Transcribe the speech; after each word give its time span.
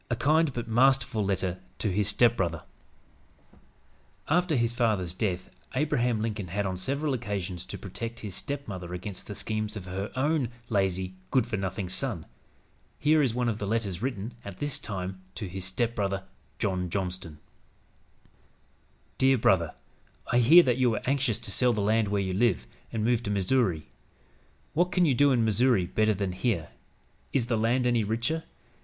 A 0.09 0.15
KIND 0.15 0.51
BUT 0.53 0.67
MASTERFUL 0.67 1.23
LETTER 1.23 1.59
TO 1.77 1.91
HIS 1.91 2.07
STEPBROTHER 2.09 2.63
After 4.27 4.55
his 4.55 4.73
father's 4.73 5.13
death 5.13 5.51
Abraham 5.75 6.23
Lincoln 6.23 6.47
had, 6.47 6.65
on 6.65 6.75
several 6.75 7.13
occasions, 7.13 7.65
to 7.67 7.77
protect 7.77 8.21
his 8.21 8.33
stepmother 8.33 8.95
against 8.95 9.27
the 9.27 9.35
schemes 9.35 9.75
of 9.75 9.85
her 9.85 10.11
own 10.15 10.49
lazy, 10.69 11.13
good 11.29 11.45
for 11.45 11.55
nothing 11.55 11.87
son. 11.87 12.25
Here 12.97 13.21
is 13.21 13.35
one 13.35 13.47
of 13.47 13.59
the 13.59 13.67
letters 13.67 14.01
written, 14.01 14.33
at 14.43 14.57
this 14.57 14.79
time, 14.79 15.21
to 15.35 15.47
his 15.47 15.65
stepbrother, 15.65 16.23
John 16.57 16.89
Johnston: 16.89 17.37
"DEAR 19.19 19.37
BROTHER: 19.37 19.75
I 20.31 20.39
hear 20.39 20.63
that 20.63 20.77
you 20.77 20.89
were 20.89 21.01
anxious 21.05 21.37
to 21.41 21.51
sell 21.51 21.73
the 21.73 21.81
land 21.81 22.07
where 22.07 22.23
you 22.23 22.33
live, 22.33 22.65
and 22.91 23.05
move 23.05 23.21
to 23.21 23.29
Missouri. 23.29 23.87
What 24.73 24.91
can 24.91 25.05
you 25.05 25.13
do 25.13 25.31
in 25.31 25.45
Missouri 25.45 25.85
better 25.85 26.15
than 26.15 26.31
here? 26.31 26.69
Is 27.33 27.45
the 27.45 27.55
land 27.55 27.85
any 27.85 28.03
richer? 28.03 28.45